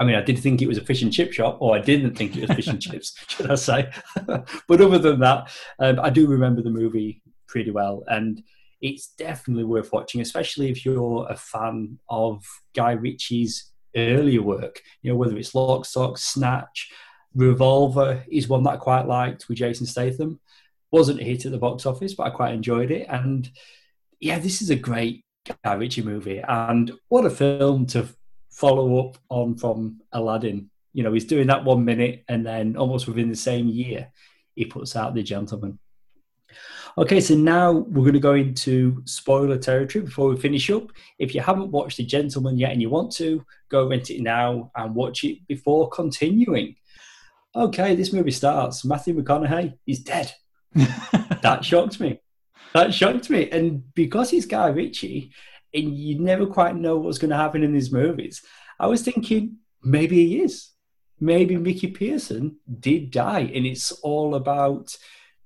I 0.00 0.04
mean, 0.04 0.16
I 0.16 0.22
did 0.22 0.38
think 0.38 0.60
it 0.60 0.66
was 0.66 0.78
a 0.78 0.84
fish 0.84 1.02
and 1.02 1.12
chip 1.12 1.32
shop, 1.32 1.58
or 1.60 1.76
I 1.76 1.78
didn't 1.78 2.16
think 2.16 2.34
it 2.34 2.48
was 2.48 2.56
fish 2.56 2.66
and 2.66 2.80
chips, 2.86 3.14
should 3.28 3.50
I 3.50 3.54
say? 3.54 3.90
but 4.26 4.80
other 4.80 4.98
than 4.98 5.20
that, 5.20 5.50
um, 5.78 6.00
I 6.00 6.10
do 6.10 6.26
remember 6.26 6.62
the 6.62 6.70
movie 6.70 7.22
pretty 7.50 7.70
well, 7.70 8.04
and 8.06 8.42
it's 8.80 9.08
definitely 9.18 9.64
worth 9.64 9.92
watching, 9.92 10.22
especially 10.22 10.70
if 10.70 10.86
you're 10.86 11.26
a 11.28 11.36
fan 11.36 11.98
of 12.08 12.42
Guy 12.74 12.92
Ritchie's 12.92 13.72
earlier 13.94 14.40
work. 14.40 14.80
You 15.02 15.10
know, 15.10 15.16
whether 15.16 15.36
it's 15.36 15.54
Lock, 15.54 15.84
Stock, 15.84 16.16
Snatch, 16.16 16.90
Revolver 17.34 18.24
is 18.30 18.48
one 18.48 18.62
that 18.62 18.74
I 18.74 18.76
quite 18.76 19.06
liked 19.06 19.48
with 19.48 19.58
Jason 19.58 19.86
Statham. 19.86 20.40
Wasn't 20.90 21.20
a 21.20 21.24
hit 21.24 21.44
at 21.44 21.52
the 21.52 21.58
box 21.58 21.84
office, 21.84 22.14
but 22.14 22.26
I 22.26 22.30
quite 22.30 22.54
enjoyed 22.54 22.90
it, 22.90 23.06
and 23.08 23.50
yeah, 24.20 24.38
this 24.38 24.62
is 24.62 24.70
a 24.70 24.76
great 24.76 25.24
Guy 25.64 25.74
Ritchie 25.74 26.02
movie, 26.02 26.42
and 26.46 26.92
what 27.08 27.26
a 27.26 27.30
film 27.30 27.86
to 27.86 28.08
follow 28.50 29.08
up 29.08 29.18
on 29.28 29.56
from 29.56 30.00
Aladdin. 30.12 30.70
You 30.92 31.02
know, 31.04 31.12
he's 31.12 31.24
doing 31.24 31.46
that 31.48 31.64
one 31.64 31.84
minute, 31.84 32.24
and 32.28 32.44
then 32.44 32.76
almost 32.76 33.06
within 33.06 33.28
the 33.28 33.36
same 33.36 33.68
year, 33.68 34.10
he 34.54 34.64
puts 34.64 34.96
out 34.96 35.14
The 35.14 35.22
Gentlemen. 35.22 35.78
Okay, 36.98 37.20
so 37.20 37.34
now 37.34 37.72
we're 37.72 38.02
going 38.02 38.14
to 38.14 38.20
go 38.20 38.34
into 38.34 39.02
spoiler 39.04 39.56
territory 39.56 40.04
before 40.04 40.28
we 40.28 40.36
finish 40.36 40.70
up. 40.70 40.90
If 41.18 41.34
you 41.34 41.40
haven't 41.40 41.70
watched 41.70 41.98
The 41.98 42.04
Gentlemen 42.04 42.58
yet 42.58 42.72
and 42.72 42.82
you 42.82 42.90
want 42.90 43.12
to, 43.12 43.44
go 43.70 43.88
rent 43.88 44.10
it 44.10 44.20
now 44.22 44.70
and 44.74 44.94
watch 44.94 45.24
it 45.24 45.46
before 45.46 45.88
continuing. 45.88 46.76
Okay, 47.54 47.94
this 47.94 48.12
movie 48.12 48.30
starts. 48.30 48.84
Matthew 48.84 49.14
McConaughey 49.14 49.78
is 49.86 50.00
dead. 50.00 50.32
that 50.74 51.64
shocked 51.64 52.00
me 52.00 52.20
that 52.72 52.94
shocked 52.94 53.30
me. 53.30 53.50
And 53.50 53.92
because 53.94 54.30
he's 54.30 54.46
Guy 54.46 54.68
Ritchie, 54.68 55.32
and 55.72 55.96
you 55.96 56.18
never 56.18 56.46
quite 56.46 56.74
know 56.74 56.96
what's 56.96 57.18
going 57.18 57.30
to 57.30 57.36
happen 57.36 57.62
in 57.62 57.72
these 57.72 57.92
movies, 57.92 58.42
I 58.78 58.86
was 58.86 59.02
thinking 59.02 59.58
maybe 59.82 60.26
he 60.26 60.42
is. 60.42 60.70
Maybe 61.20 61.56
Mickey 61.56 61.88
Pearson 61.88 62.56
did 62.80 63.10
die, 63.10 63.50
and 63.54 63.66
it's 63.66 63.92
all 63.92 64.34
about 64.34 64.96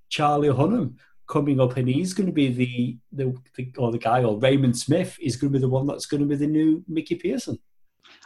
Charlie 0.08 0.48
Hunnam 0.48 0.94
coming 1.26 1.60
up, 1.60 1.76
and 1.76 1.88
he's 1.88 2.14
going 2.14 2.26
to 2.26 2.32
be 2.32 2.48
the, 2.48 2.98
the, 3.12 3.34
the 3.56 3.72
or 3.78 3.92
the 3.92 3.98
guy, 3.98 4.22
or 4.22 4.38
Raymond 4.38 4.76
Smith 4.76 5.16
is 5.20 5.36
going 5.36 5.52
to 5.52 5.58
be 5.58 5.60
the 5.60 5.68
one 5.68 5.86
that's 5.86 6.06
going 6.06 6.20
to 6.20 6.26
be 6.26 6.36
the 6.36 6.46
new 6.46 6.84
Mickey 6.88 7.14
Pearson. 7.16 7.58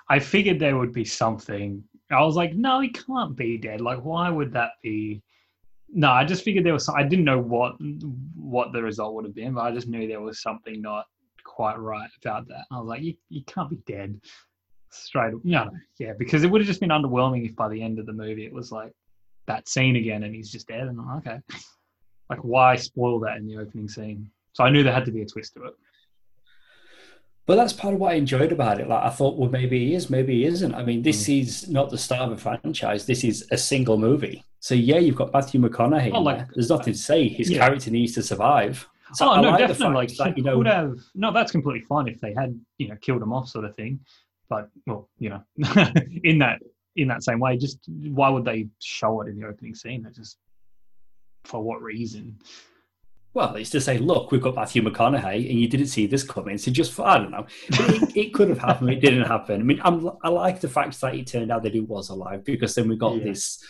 I 0.08 0.18
figured 0.18 0.58
there 0.58 0.76
would 0.76 0.92
be 0.92 1.04
something. 1.04 1.84
I 2.10 2.22
was 2.22 2.36
like, 2.36 2.54
no, 2.54 2.80
he 2.80 2.88
can't 2.88 3.36
be 3.36 3.58
dead. 3.58 3.80
Like, 3.80 4.00
why 4.04 4.30
would 4.30 4.52
that 4.52 4.70
be? 4.82 5.22
No, 5.90 6.10
I 6.10 6.24
just 6.24 6.44
figured 6.44 6.64
there 6.64 6.72
was. 6.72 6.84
Some, 6.84 6.96
I 6.96 7.02
didn't 7.02 7.24
know 7.24 7.38
what 7.38 7.76
what 8.34 8.72
the 8.72 8.82
result 8.82 9.14
would 9.14 9.24
have 9.24 9.34
been, 9.34 9.54
but 9.54 9.62
I 9.62 9.72
just 9.72 9.88
knew 9.88 10.06
there 10.06 10.20
was 10.20 10.42
something 10.42 10.80
not 10.80 11.06
quite 11.44 11.78
right 11.78 12.10
about 12.22 12.48
that. 12.48 12.64
I 12.70 12.78
was 12.78 12.88
like, 12.88 13.02
you 13.02 13.14
you 13.28 13.44
can't 13.44 13.70
be 13.70 13.80
dead 13.86 14.20
straight. 14.90 15.34
No, 15.44 15.64
no, 15.64 15.70
yeah, 15.98 16.12
because 16.18 16.44
it 16.44 16.50
would 16.50 16.60
have 16.60 16.68
just 16.68 16.80
been 16.80 16.90
underwhelming 16.90 17.48
if 17.48 17.56
by 17.56 17.68
the 17.68 17.82
end 17.82 17.98
of 17.98 18.06
the 18.06 18.12
movie 18.12 18.44
it 18.44 18.52
was 18.52 18.72
like 18.72 18.92
that 19.46 19.68
scene 19.68 19.96
again 19.96 20.24
and 20.24 20.34
he's 20.34 20.50
just 20.50 20.68
dead. 20.68 20.88
And 20.88 21.00
I'm 21.00 21.06
like, 21.06 21.26
okay, 21.26 21.40
like 22.30 22.40
why 22.40 22.76
spoil 22.76 23.20
that 23.20 23.36
in 23.36 23.46
the 23.46 23.58
opening 23.58 23.88
scene? 23.88 24.30
So 24.52 24.64
I 24.64 24.70
knew 24.70 24.82
there 24.82 24.92
had 24.92 25.04
to 25.06 25.12
be 25.12 25.22
a 25.22 25.26
twist 25.26 25.54
to 25.54 25.64
it. 25.64 25.74
But 27.46 27.56
that's 27.56 27.72
part 27.72 27.94
of 27.94 28.00
what 28.00 28.12
I 28.12 28.16
enjoyed 28.16 28.52
about 28.52 28.78
it. 28.78 28.88
Like 28.88 29.02
I 29.02 29.08
thought, 29.08 29.38
well, 29.38 29.48
maybe 29.48 29.86
he 29.86 29.94
is, 29.94 30.10
maybe 30.10 30.34
he 30.34 30.44
isn't. 30.44 30.74
I 30.74 30.84
mean, 30.84 31.02
this 31.02 31.26
mm. 31.26 31.40
is 31.40 31.68
not 31.68 31.88
the 31.88 31.96
start 31.96 32.30
of 32.30 32.32
a 32.32 32.36
franchise. 32.36 33.06
This 33.06 33.24
is 33.24 33.46
a 33.50 33.56
single 33.56 33.96
movie. 33.96 34.44
So 34.60 34.74
yeah, 34.74 34.98
you've 34.98 35.16
got 35.16 35.32
Matthew 35.32 35.60
McConaughey. 35.60 36.10
Oh, 36.12 36.20
like, 36.20 36.46
There's 36.52 36.68
nothing 36.68 36.92
to 36.92 36.98
say. 36.98 37.26
His 37.26 37.50
yeah. 37.50 37.60
character 37.60 37.90
needs 37.90 38.12
to 38.14 38.22
survive. 38.22 38.86
So 39.14 39.30
oh 39.30 39.40
no, 39.40 39.50
like 39.50 39.60
definitely. 39.60 39.94
Like 39.94 40.16
that, 40.16 40.36
you 40.36 40.44
know, 40.44 40.58
would 40.58 40.66
have 40.66 40.98
no. 41.14 41.32
That's 41.32 41.50
completely 41.50 41.80
fine 41.86 42.08
if 42.08 42.20
they 42.20 42.34
had 42.34 42.58
you 42.76 42.88
know 42.88 42.96
killed 43.00 43.22
him 43.22 43.32
off, 43.32 43.48
sort 43.48 43.64
of 43.64 43.74
thing. 43.74 44.00
But 44.50 44.68
well, 44.86 45.08
you 45.18 45.30
know, 45.30 45.42
in 46.24 46.38
that 46.40 46.60
in 46.96 47.08
that 47.08 47.22
same 47.22 47.40
way, 47.40 47.56
just 47.56 47.78
why 47.88 48.28
would 48.28 48.44
they 48.44 48.68
show 48.80 49.22
it 49.22 49.28
in 49.28 49.40
the 49.40 49.46
opening 49.46 49.74
scene? 49.74 50.04
It 50.04 50.14
just 50.14 50.36
for 51.48 51.62
what 51.62 51.82
reason? 51.82 52.38
Well, 53.34 53.56
it's 53.56 53.70
to 53.70 53.80
say, 53.80 53.98
look, 53.98 54.30
we've 54.30 54.42
got 54.42 54.54
Matthew 54.54 54.82
McConaughey, 54.82 55.48
and 55.48 55.60
you 55.60 55.68
didn't 55.68 55.86
see 55.86 56.06
this 56.06 56.24
coming. 56.24 56.58
So 56.58 56.70
just, 56.70 56.98
I 57.00 57.18
don't 57.18 57.30
know. 57.30 57.46
It, 57.68 58.16
it, 58.16 58.34
could 58.34 58.48
have 58.48 58.58
happened. 58.58 58.90
It 58.90 59.00
didn't 59.00 59.26
happen. 59.26 59.60
I 59.60 59.64
mean, 59.64 59.80
I'm, 59.82 60.10
i 60.22 60.28
like 60.28 60.60
the 60.60 60.68
fact 60.68 61.00
that 61.00 61.14
it 61.14 61.26
turned 61.26 61.52
out 61.52 61.62
that 61.62 61.74
he 61.74 61.80
was 61.80 62.08
alive 62.08 62.44
because 62.44 62.74
then 62.74 62.88
we 62.88 62.96
got 62.96 63.16
yeah. 63.16 63.24
this 63.24 63.64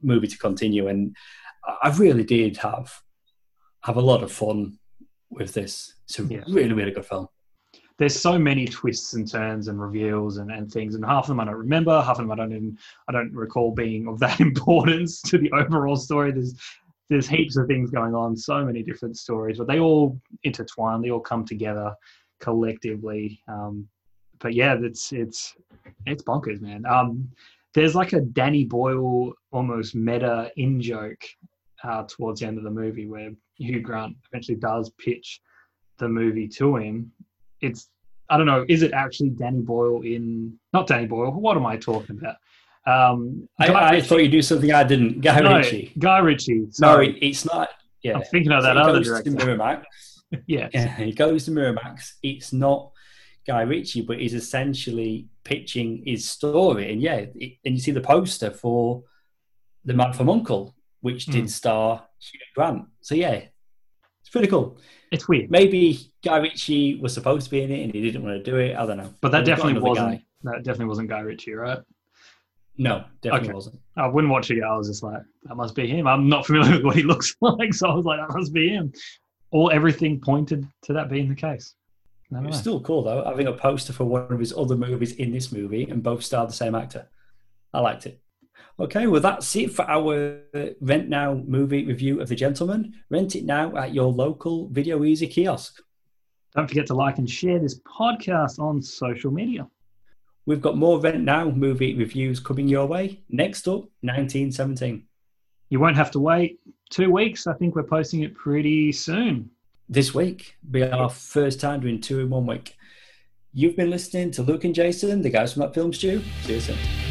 movie 0.00 0.28
to 0.28 0.38
continue, 0.38 0.88
and 0.88 1.16
I 1.82 1.90
really 1.96 2.24
did 2.24 2.56
have 2.58 2.92
have 3.82 3.96
a 3.96 4.00
lot 4.00 4.22
of 4.22 4.30
fun 4.30 4.78
with 5.30 5.54
this. 5.54 5.94
It's 6.04 6.18
a 6.18 6.24
yeah. 6.24 6.44
really, 6.48 6.72
really 6.72 6.92
good 6.92 7.06
film. 7.06 7.28
There's 7.98 8.18
so 8.18 8.38
many 8.38 8.66
twists 8.66 9.14
and 9.14 9.30
turns 9.30 9.68
and 9.68 9.80
reveals 9.80 10.38
and, 10.38 10.50
and 10.50 10.70
things, 10.70 10.94
and 10.94 11.04
half 11.04 11.24
of 11.24 11.28
them 11.28 11.40
I 11.40 11.44
don't 11.44 11.54
remember, 11.54 12.00
half 12.00 12.18
of 12.18 12.24
them 12.24 12.32
I 12.32 12.36
don't 12.36 12.52
even 12.52 12.78
I 13.08 13.12
don't 13.12 13.32
recall 13.32 13.70
being 13.70 14.08
of 14.08 14.18
that 14.20 14.40
importance 14.48 15.20
to 15.22 15.38
the 15.38 15.50
overall 15.52 15.96
story. 15.96 16.32
There's 16.32 16.54
there's 17.08 17.28
heaps 17.28 17.56
of 17.56 17.66
things 17.66 17.90
going 17.90 18.14
on, 18.14 18.36
so 18.36 18.64
many 18.64 18.82
different 18.82 19.18
stories, 19.18 19.58
but 19.58 19.66
they 19.66 19.78
all 19.78 20.18
intertwine. 20.44 21.02
They 21.02 21.10
all 21.10 21.20
come 21.20 21.44
together 21.44 21.94
collectively. 22.40 23.40
Um, 23.48 23.88
but 24.38 24.54
yeah, 24.54 24.76
it's 24.80 25.12
it's 25.12 25.54
it's 26.06 26.22
bonkers, 26.22 26.60
man. 26.60 26.84
Um, 26.86 27.30
there's 27.74 27.94
like 27.94 28.12
a 28.12 28.20
Danny 28.20 28.64
Boyle 28.64 29.32
almost 29.50 29.94
meta 29.94 30.50
in 30.56 30.80
joke 30.80 31.22
uh, 31.84 32.04
towards 32.06 32.40
the 32.40 32.46
end 32.46 32.58
of 32.58 32.64
the 32.64 32.70
movie 32.70 33.06
where 33.06 33.30
Hugh 33.56 33.80
Grant 33.80 34.16
eventually 34.30 34.56
does 34.56 34.90
pitch 34.98 35.40
the 35.98 36.08
movie 36.08 36.48
to 36.48 36.76
him. 36.76 37.12
It's 37.62 37.88
I 38.28 38.36
don't 38.36 38.46
know, 38.46 38.64
is 38.68 38.82
it 38.82 38.92
actually 38.92 39.30
Danny 39.30 39.60
Boyle 39.60 40.02
in 40.02 40.58
not 40.72 40.86
Danny 40.86 41.06
Boyle? 41.06 41.32
What 41.32 41.56
am 41.56 41.66
I 41.66 41.76
talking 41.76 42.18
about? 42.18 42.36
Um, 42.84 43.48
I, 43.60 43.96
I 43.96 44.00
thought 44.00 44.18
you'd 44.18 44.32
do 44.32 44.42
something 44.42 44.72
I 44.72 44.84
didn't. 44.84 45.20
Guy 45.20 45.40
no, 45.40 45.56
Ritchie. 45.58 45.92
Guy 45.98 46.18
Ritchie. 46.18 46.66
Sorry. 46.70 47.12
No, 47.12 47.18
it's 47.20 47.44
not. 47.44 47.68
Yeah, 48.02 48.16
I'm 48.16 48.22
thinking 48.24 48.50
of 48.52 48.64
that 48.64 48.74
so 48.74 48.80
other 48.80 49.02
director. 49.02 49.30
Miramax. 49.30 49.84
yeah. 50.46 50.68
yeah, 50.72 50.96
he 50.96 51.12
goes 51.12 51.44
to 51.44 51.52
Miramax. 51.52 52.14
It's 52.22 52.52
not 52.52 52.90
Guy 53.46 53.62
Ritchie, 53.62 54.02
but 54.02 54.18
he's 54.18 54.34
essentially 54.34 55.28
pitching 55.44 56.02
his 56.04 56.28
story. 56.28 56.92
And 56.92 57.00
yeah, 57.00 57.26
it, 57.34 57.58
and 57.64 57.74
you 57.74 57.78
see 57.78 57.92
the 57.92 58.00
poster 58.00 58.50
for 58.50 59.04
The 59.84 59.94
Man 59.94 60.12
from 60.12 60.30
Uncle, 60.30 60.74
which 61.00 61.26
did 61.26 61.44
mm. 61.44 61.50
star 61.50 62.04
Hugh 62.18 62.40
Grant. 62.54 62.86
So 63.00 63.14
yeah, 63.14 63.42
pretty 64.32 64.48
cool. 64.48 64.78
It's 65.10 65.28
weird. 65.28 65.50
Maybe 65.50 66.10
Guy 66.24 66.38
Ritchie 66.38 66.96
was 66.96 67.12
supposed 67.12 67.44
to 67.44 67.50
be 67.50 67.62
in 67.62 67.70
it 67.70 67.84
and 67.84 67.94
he 67.94 68.00
didn't 68.00 68.24
want 68.24 68.42
to 68.42 68.50
do 68.50 68.56
it. 68.56 68.76
I 68.76 68.86
don't 68.86 68.96
know. 68.96 69.12
But 69.20 69.32
that 69.32 69.44
definitely 69.44 69.80
wasn't. 69.80 70.12
Guy. 70.12 70.24
That 70.44 70.64
definitely 70.64 70.86
wasn't 70.86 71.08
Guy 71.08 71.20
Ritchie, 71.20 71.52
right? 71.52 71.78
No, 72.78 73.04
definitely 73.20 73.48
okay. 73.48 73.54
wasn't. 73.54 73.80
I 73.96 74.06
wouldn't 74.06 74.32
watch 74.32 74.50
it. 74.50 74.62
I 74.62 74.76
was 74.76 74.88
just 74.88 75.02
like, 75.02 75.22
that 75.44 75.54
must 75.54 75.74
be 75.74 75.86
him. 75.86 76.06
I'm 76.06 76.28
not 76.28 76.46
familiar 76.46 76.72
with 76.76 76.84
what 76.84 76.96
he 76.96 77.02
looks 77.02 77.36
like, 77.40 77.74
so 77.74 77.88
I 77.88 77.94
was 77.94 78.06
like, 78.06 78.20
that 78.20 78.34
must 78.34 78.52
be 78.52 78.70
him. 78.70 78.92
All 79.50 79.70
everything 79.70 80.18
pointed 80.20 80.66
to 80.84 80.94
that 80.94 81.10
being 81.10 81.28
the 81.28 81.34
case. 81.34 81.74
Never 82.30 82.48
It's 82.48 82.58
still 82.58 82.80
cool 82.80 83.02
though, 83.02 83.22
having 83.26 83.48
a 83.48 83.52
poster 83.52 83.92
for 83.92 84.04
one 84.04 84.32
of 84.32 84.40
his 84.40 84.54
other 84.56 84.74
movies 84.74 85.12
in 85.12 85.32
this 85.32 85.52
movie 85.52 85.84
and 85.84 86.02
both 86.02 86.24
starred 86.24 86.48
the 86.48 86.54
same 86.54 86.74
actor. 86.74 87.06
I 87.74 87.80
liked 87.80 88.06
it. 88.06 88.21
Okay, 88.80 89.06
well, 89.06 89.20
that's 89.20 89.54
it 89.54 89.72
for 89.72 89.88
our 89.88 90.40
Rent 90.80 91.08
Now 91.08 91.34
movie 91.34 91.84
review 91.84 92.20
of 92.20 92.28
The 92.28 92.34
Gentlemen. 92.34 92.94
Rent 93.10 93.36
it 93.36 93.44
now 93.44 93.76
at 93.76 93.92
your 93.92 94.10
local 94.10 94.68
Video 94.68 95.00
Ezy 95.00 95.30
kiosk. 95.30 95.80
Don't 96.54 96.68
forget 96.68 96.86
to 96.86 96.94
like 96.94 97.18
and 97.18 97.28
share 97.28 97.58
this 97.58 97.80
podcast 97.80 98.58
on 98.58 98.82
social 98.82 99.30
media. 99.30 99.68
We've 100.46 100.60
got 100.60 100.76
more 100.76 101.00
Rent 101.00 101.22
Now 101.22 101.50
movie 101.50 101.94
reviews 101.94 102.40
coming 102.40 102.66
your 102.66 102.86
way. 102.86 103.22
Next 103.28 103.68
up, 103.68 103.82
1917. 104.00 105.04
You 105.68 105.80
won't 105.80 105.96
have 105.96 106.10
to 106.12 106.20
wait 106.20 106.58
two 106.90 107.10
weeks. 107.10 107.46
I 107.46 107.54
think 107.54 107.74
we're 107.74 107.84
posting 107.84 108.22
it 108.22 108.34
pretty 108.34 108.92
soon. 108.92 109.50
This 109.88 110.14
week, 110.14 110.56
be 110.70 110.82
our 110.82 111.10
first 111.10 111.60
time 111.60 111.80
doing 111.80 112.00
two 112.00 112.20
in 112.20 112.30
one 112.30 112.46
week. 112.46 112.76
You've 113.52 113.76
been 113.76 113.90
listening 113.90 114.30
to 114.32 114.42
Luke 114.42 114.64
and 114.64 114.74
Jason, 114.74 115.20
the 115.20 115.30
guys 115.30 115.52
from 115.52 115.60
that 115.60 115.74
film 115.74 115.92
stew. 115.92 116.22
See 116.42 116.54
you 116.54 116.60
soon. 116.60 117.01